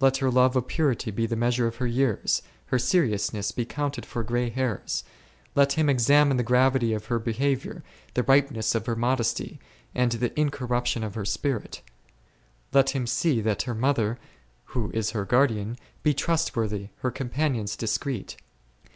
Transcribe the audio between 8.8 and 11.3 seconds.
her modesty, and the incor ruption of her